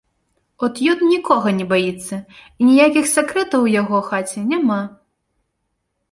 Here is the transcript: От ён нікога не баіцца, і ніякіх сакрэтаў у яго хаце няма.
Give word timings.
От 0.67 0.79
ён 0.91 0.99
нікога 1.13 1.51
не 1.57 1.65
баіцца, 1.73 2.15
і 2.59 2.69
ніякіх 2.69 3.05
сакрэтаў 3.11 3.67
у 3.67 3.69
яго 3.81 3.99
хаце 4.09 4.39
няма. 4.55 4.79